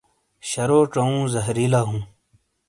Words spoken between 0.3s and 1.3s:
شرو چاؤوں